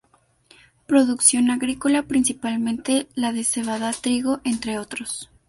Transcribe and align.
Producción 0.87 1.51
agrícola 1.51 2.01
principalmente 2.01 3.07
la 3.13 3.33
de 3.33 3.43
cebada, 3.43 3.91
trigo, 3.93 4.41
entre 4.43 4.79
otros. 4.79 5.29